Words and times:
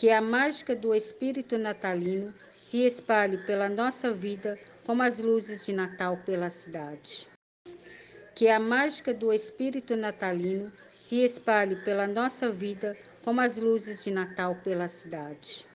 Que 0.00 0.10
a 0.10 0.22
mágica 0.22 0.74
do 0.74 0.94
espírito 0.94 1.58
natalino 1.58 2.32
se 2.58 2.86
espalhe 2.86 3.36
pela 3.36 3.68
nossa 3.68 4.10
vida 4.14 4.58
como 4.86 5.02
as 5.02 5.18
luzes 5.18 5.66
de 5.66 5.74
Natal 5.74 6.16
pela 6.24 6.48
cidade. 6.48 7.28
Que 8.34 8.48
a 8.48 8.58
mágica 8.58 9.12
do 9.12 9.30
espírito 9.30 9.94
natalino 9.96 10.72
se 10.96 11.18
espalhe 11.22 11.76
pela 11.84 12.06
nossa 12.06 12.50
vida 12.50 12.96
como 13.22 13.42
as 13.42 13.58
luzes 13.58 14.02
de 14.02 14.10
Natal 14.10 14.56
pela 14.64 14.88
cidade. 14.88 15.66